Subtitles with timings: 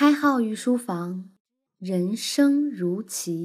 [0.00, 1.26] 开号御书房，
[1.78, 3.44] 人生如棋。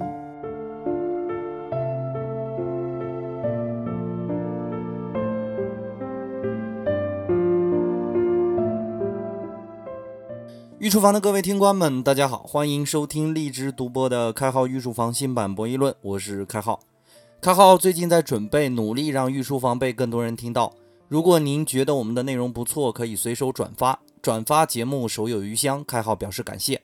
[10.79, 16.79] 御书房的各位听官们，大家好，欢迎收听荔枝独播的《开号御书房》新版博弈论，我是开号。
[17.41, 20.73] 开号最近在准备，努力让御书房被更多人听到。
[21.09, 25.85] 如果您觉得我们的内容不错，可以随手转发，转发节目手有余香。
[25.85, 26.81] 开号表示感谢。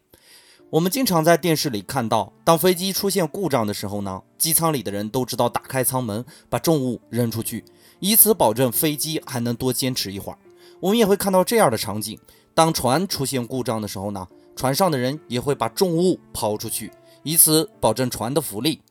[0.70, 7.66] 我们经常在电视里看到，当飞机出现故障的时候呢，机舱里的人都知道打开舱门，把重物扔出去，
[8.00, 10.38] 以此保证飞机还能多坚持一会儿。
[10.80, 12.20] 我们也会看到这样的场景。
[12.54, 16.92] 当船出现故障的时候呢，船上的人也会把重物抛出去，
[17.23, 18.84] 以此保证船的浮力。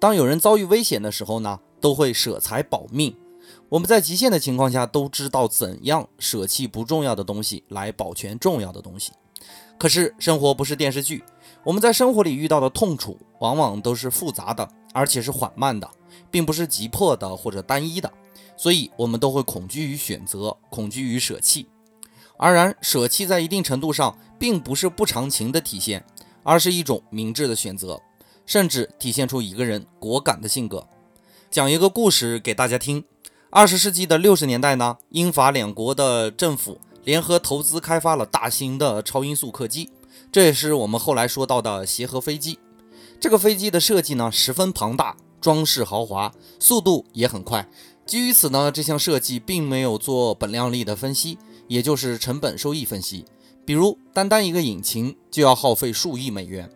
[0.00, 3.14] 当有人遭遇危险的时候呢，都会舍财保命。
[3.68, 9.12] 我们在极限的情况下都知道怎样舍弃不重要的东西来保全重要的东西。
[9.78, 11.24] 可是生活不是电视剧，
[11.64, 15.90] 我们在生活里遇到的痛楚往往都是复杂的，而且是缓慢的，
[16.30, 18.12] 并不是急迫的或者单一的，
[18.56, 21.66] 所以我们都会恐惧于选择，恐惧于舍弃。
[22.36, 26.04] 而然，舍弃在一定程度上并不是不长情的体现，
[26.42, 28.00] 而是一种明智的选择，
[28.46, 30.86] 甚至体现出一个人果敢的性格。
[31.50, 33.04] 讲一个故事给大家听：
[33.54, 39.90] 二十世纪的六十年代呢，英法两国的政府联合投资开发了大型的超音速客机，
[40.32, 42.58] 这也是我们后来说到的协和飞机。
[43.20, 47.68] 这个飞机的设计呢十分庞大，装饰豪华，速度也很快。
[48.06, 51.36] 基于此呢，这项设计并没有做本量力的分析。
[51.68, 53.24] 也就是成本收益分析，
[53.64, 56.70] 比如单单一个引擎就要耗费数亿美元，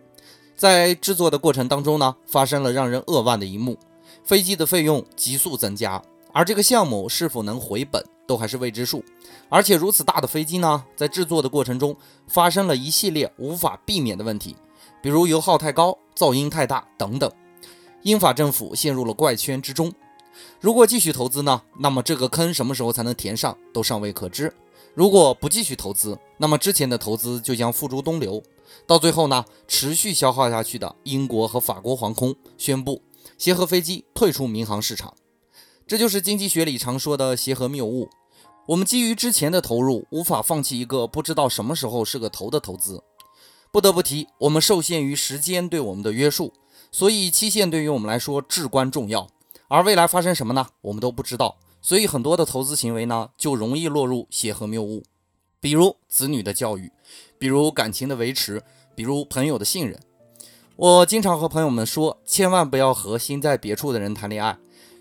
[0.57, 3.77] 在制作的过程当中呢，发生了让人扼腕的一幕，
[4.25, 6.03] 飞机的费用急速增加，
[6.37, 9.03] 而这个项目是否能回本都还是未知数。
[9.49, 11.97] 而且如此大的飞机呢，在制作的过程中
[12.29, 14.55] 发生了一系列无法避免的问题，
[15.01, 17.33] 比如油耗太高、噪音太大等等，
[18.03, 19.91] 英法政府陷入了怪圈之中。
[20.61, 24.53] 如果继续投资呢，那么这个坑什么时候才能填上，都尚未可知。
[24.93, 28.43] 如果不继续投资，那么之前的投资就将付诸东流。
[28.87, 33.01] 到最后呢，持续消耗下去的英国和法国航空宣布
[33.39, 35.15] 协和飞机退出民航市场。
[35.89, 38.11] 这就是经济学里常说的协和谬误。
[38.67, 43.05] 我们基于之前的投入，无法放弃一个不知道什么时候是个头的投资。
[43.71, 46.53] 不得不提，我们受限于时间对我们的约束，
[46.91, 49.29] 所以期限对于我们来说至关重要。
[49.69, 50.67] 而未来发生什么呢？
[50.81, 51.57] 我们都不知道。
[51.81, 55.05] 所以很多的投资行为呢，就容易落入协和谬误，
[55.61, 56.91] 比如子女的教育，
[57.39, 58.61] 比如感情的维持，
[58.97, 60.01] 比如朋友的信任。
[60.75, 64.59] 我经常和朋友们说，千万不要和心在别处的人谈恋爱，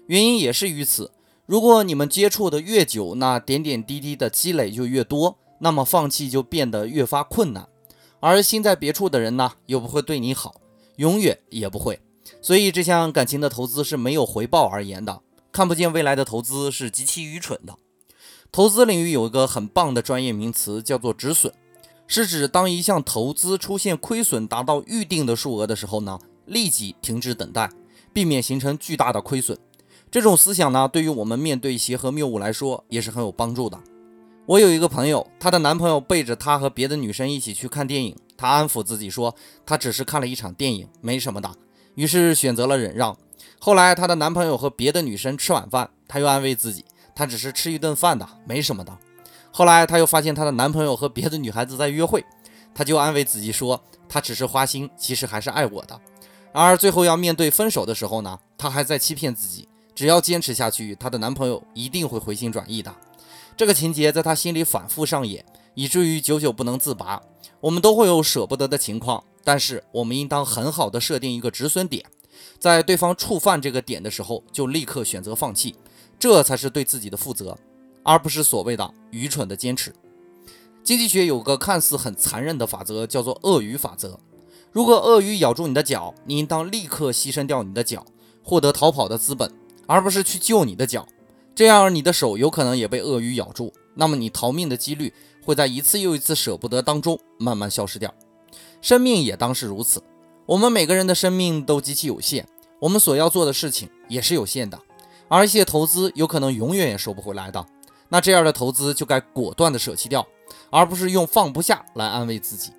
[0.08, 1.12] 原因也是于此。
[1.46, 7.68] 如果你们接触的越久，那点点滴滴的积累就越多，那么放弃就变得越发困难。
[8.20, 10.56] 而心在别处的人呢，又不会对你好，
[10.96, 12.00] 永远也不会。
[12.42, 15.22] 所以这项感情的投资是没有回报而言的。
[15.52, 17.76] 看不见未来的投资是极其愚蠢的。
[18.52, 21.54] 投资领域有一个很棒的专业名词，叫做止损，
[22.08, 27.70] 是指当一项投资出现亏损达到预定的数额的时候呢，立即停止等待，
[28.12, 29.58] 避免形成巨大的亏损。
[30.16, 33.78] 这种思想呢，对于我们面对协和谬误来说也是很有帮助的。
[34.46, 41.52] 我有一个朋友，她的男朋友背着她和别的女生一起去看电影，她安抚自己说，她只是看了一场电影，没什么的，
[41.96, 43.18] 于是选择了忍让。
[43.60, 48.98] 后来，她的男朋友和别的女生吃晚饭，她又安慰自己，她只是吃一顿饭的，没什么的。
[49.52, 52.24] 后来，她又发现她的男朋友和别的女孩子在约会，
[52.74, 56.00] 她就安慰自己说，她只是花心，其实还是爱我的。
[56.54, 62.94] 然而最后要面对分手的时候呢，她还在欺骗自己，只要坚持下去，她的男朋友一定会回心转意的。
[63.58, 67.24] 这个情节在她心里反复上演，以至于久久不能自拔。
[67.62, 72.06] 我们都会有舍不得的情况，但是我们应当很好的设定一个止损点。
[72.60, 75.74] 在对方触犯这个点的时候，就立刻选择放弃，
[76.20, 77.58] 这才是对自己的负责，
[78.04, 79.96] 而不是所谓的愚蠢的坚持。
[80.84, 84.20] 经济学有个看似很残忍的法则，叫做鳄鱼法则。
[84.72, 88.06] 如果鳄鱼咬住你的脚，你应当立刻牺牲掉你的脚，
[88.44, 89.52] 获得逃跑的资本，
[89.88, 91.08] 而不是去救你的脚。
[91.54, 98.14] 这样你的手有可能也被鳄鱼咬住，那么你逃命的几率会在一次又一次舍不得当中慢慢消失掉。
[98.82, 100.04] 生命也当是如此。
[100.46, 102.48] 我们每个人的生命都极其有限，
[102.80, 104.80] 我们所要做的事情也是有限的，
[105.28, 107.66] 而一些投资有可能永远也收不回来的。
[108.10, 110.28] 那这样的投资就该果断的舍弃掉，
[110.70, 112.72] 而不是用放不下来安慰自己。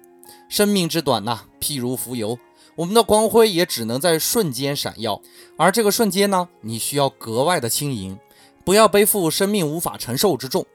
[0.49, 2.39] 生命之短呐，譬如浮游，
[2.77, 5.21] 我们的光辉也只能在瞬间闪耀，
[5.57, 8.19] 而这个瞬间呢，你需要格外的轻盈，
[8.65, 10.67] 不要背负生命无法承受之重。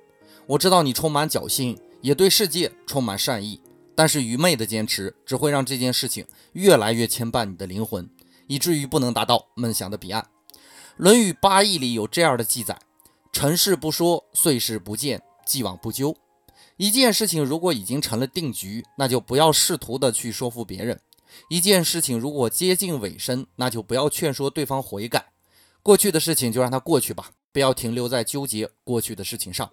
[0.47, 3.61] 我知道你充满侥幸，也对世界充满善意。
[3.93, 8.09] 但是愚昧的坚持只会让这件事情越来越牵绊你的灵魂，
[8.47, 10.23] 以至于不能达到梦想的彼岸。
[10.97, 12.79] 《论语八义》里有这样的记载
[13.31, 16.15] ：“成事不说，遂事不见，既往不咎。”
[16.77, 20.97] 一件事情如果已经成了定局，那就不要试图的去说服别人；
[21.49, 25.31] 一件事情如果接近尾声，那就不要劝说对方悔改。
[25.83, 29.69] 过去的事情就让它过去吧，不要停留在纠结过去的事情上。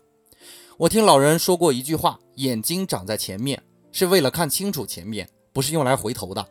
[0.79, 3.63] 我听老人说过一句话：“眼睛长在前面，
[3.93, 6.47] 是为了看清楚前面，不是用来回头的。”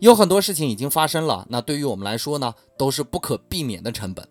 [0.00, 4.26] 有很多事情已经发生了，那对于我们来说呢，都是不可避免的成本。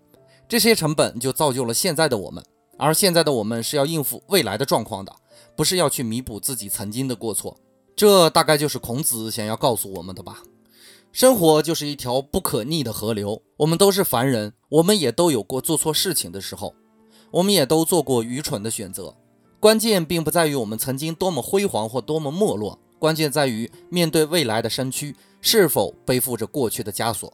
[0.47, 2.43] 这些成本就造就了现在的我们，
[2.77, 5.15] 而现在的我们是要应付未来的状况的。
[5.55, 7.57] 不是要去弥补自己曾经的过错，
[7.99, 10.41] 这大概就是孔子想要告诉我们的吧。
[11.11, 16.73] 生活就是一条不可逆的河流，我们都是凡人，我们也都有过做错事情的时候，
[17.29, 19.17] 我们也都做过愚蠢的选择。
[19.59, 27.33] 关键并不在于我们曾经多么辉煌或多么没落，关键在于面对未来的身躯是否背负着过去的枷锁。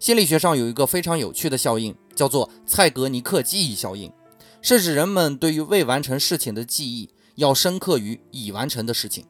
[0.00, 4.12] 心理学上有一个非常有趣的效应，叫做蔡格尼克记忆效应，
[4.60, 7.10] 是指人们对于未完成事情的记忆。
[7.36, 9.24] 要深刻于已完成的事情，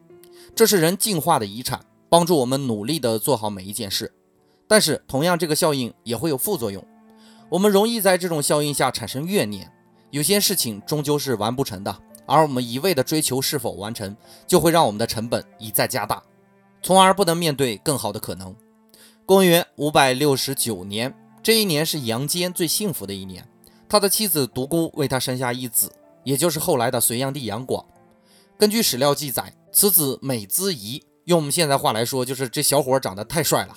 [0.55, 4.13] 这是人进化的遗产，帮助我们努力地做好每一件事。
[4.67, 6.85] 但是，同样这个效应也会有副作用，
[7.51, 9.71] 我们容易在这种效应下产生怨念。
[10.11, 16.23] 有些事情终究是完不成的，而我们一味地追求是否完成，就会让我们的成本一再加大，
[16.83, 18.55] 从而不能面对更好的可能。
[19.27, 23.47] 公元五百六十九年，这一年是杨坚最幸福的一年，
[23.89, 25.93] 他的妻子独孤为他生下一子，
[26.23, 27.85] 也就是后来的隋炀帝杨广。
[28.57, 33.77] 根据史料记载，此子美姿仪，用我们现在话来说，就是这小伙长得太帅了。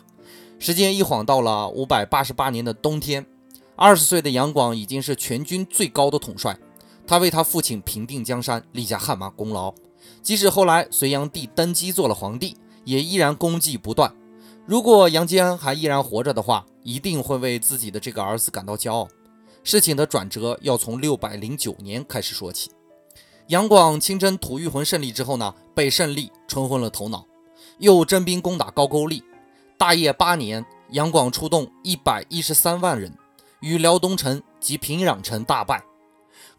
[0.59, 3.25] 时间一晃到了五百八十八年的冬天，
[3.75, 6.55] 二十岁的杨广已经是全军最高的统帅，
[7.07, 9.73] 他为他父亲平定江山，立下汗马功劳。
[10.21, 12.55] 即使后来隋炀帝登基做了皇帝，
[12.85, 14.13] 也依然功绩不断。
[14.67, 19.07] 如果杨坚还依然活着的话，一定会为自己的这个儿子感到骄傲。
[19.63, 22.69] 事情的转折要从六百零九年开始说起。
[23.47, 27.25] 杨广亲征吐谷浑胜利之后呢，被胜利冲昏了头脑，
[27.77, 29.23] 又征兵攻打高句丽。
[29.77, 33.17] 大业八年，杨广出动一百一十三万人，
[33.61, 35.81] 与辽东城及平壤城大败。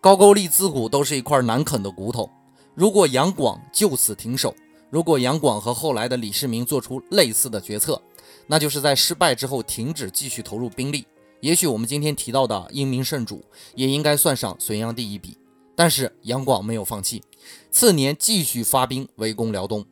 [0.01, 2.31] 高句丽自古都是一块难啃的骨头，
[2.75, 4.55] 如果杨广就此停手，
[4.89, 8.01] 如果杨广和后来的李世民做出类似的决策，
[8.47, 11.07] 那就是在失败之后停止继续投入兵力。
[11.41, 13.45] 也许我们今天提到的英明圣主，
[13.75, 15.37] 也应该算上隋炀帝一笔。
[15.79, 17.23] 但是杨广没有放弃，
[17.71, 19.87] 次年继续发兵围攻辽东。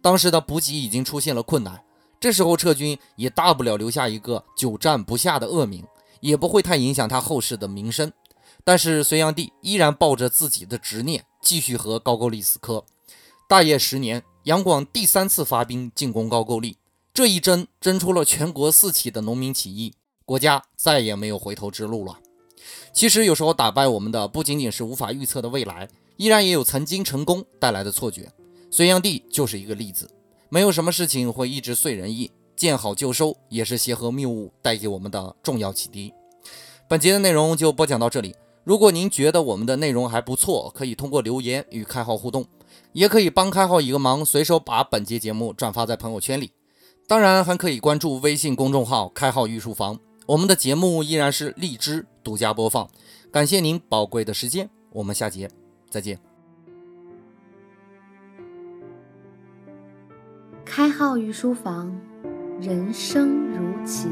[0.00, 1.82] 当时的补给已经出现了困难，
[2.20, 5.84] 这时候撤军也大不了留下一个久战不下的恶名，
[6.20, 8.12] 也不会太影响他后世的名声。
[8.62, 12.84] 但是隋炀帝依然抱着自己的执念，继续和高句丽死磕。
[13.48, 16.76] 大业十年，杨广第三次发兵进攻高句丽，
[17.12, 19.94] 这一征征出了全国四起的农民起义，
[20.24, 22.20] 国家再也没有回头之路了。
[22.92, 28.30] 其实有时候打败我们的不仅仅是无法预测的未来，依然也有曾经成功带来的错觉。
[28.70, 30.10] 隋炀帝就是一个例子。
[30.48, 36.12] 没有什么事情会一直遂人意，见好就收也是协和谬误带给我们的重要启迪。
[36.86, 38.34] 本节的内容就播讲到这里。
[38.64, 42.44] 如果您觉得我们的内容还不错，可以通过留言与开号互动，
[42.92, 46.52] 也可以帮开号一个忙，随手把本节节目转发在朋友圈里。
[47.08, 49.98] 当然还可以关注微信公众号“开号御书房”。
[50.32, 52.88] 我们的节目依然是荔枝独家播放，
[53.30, 55.46] 感谢您宝贵的时间，我们下节
[55.90, 56.18] 再见。
[60.64, 61.94] 开号御书房，
[62.62, 64.08] 人生如棋。